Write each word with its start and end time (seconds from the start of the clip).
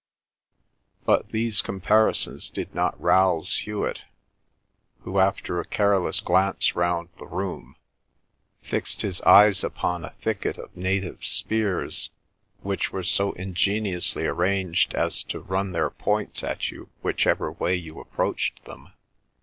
But 1.05 1.29
these 1.29 1.61
comparisons 1.61 2.49
did 2.49 2.73
not 2.73 2.99
rouse 2.99 3.55
Hewet, 3.57 4.01
who, 5.01 5.19
after 5.19 5.59
a 5.59 5.63
careless 5.65 6.21
glance 6.21 6.75
round 6.75 7.09
the 7.17 7.27
room, 7.27 7.75
fixed 8.63 9.03
his 9.03 9.21
eyes 9.21 9.63
upon 9.63 10.03
a 10.03 10.15
thicket 10.19 10.57
of 10.57 10.75
native 10.75 11.23
spears 11.23 12.09
which 12.61 12.91
were 12.91 13.03
so 13.03 13.33
ingeniously 13.33 14.25
arranged 14.25 14.95
as 14.95 15.21
to 15.25 15.39
run 15.39 15.71
their 15.71 15.91
points 15.91 16.43
at 16.43 16.71
you 16.71 16.89
whichever 17.03 17.51
way 17.51 17.75
you 17.75 17.99
approached 17.99 18.65
them. 18.65 18.91